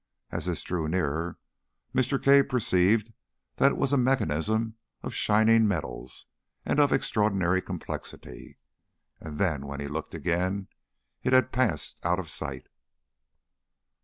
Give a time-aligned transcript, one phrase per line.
[0.31, 1.37] As this drew nearer
[1.93, 2.19] Mr.
[2.19, 3.13] Cave perceived
[3.57, 6.25] that it was a mechanism of shining metals
[6.65, 8.57] and of extraordinary complexity.
[9.19, 10.69] And then, when he looked again,
[11.21, 12.65] it had passed out of sight.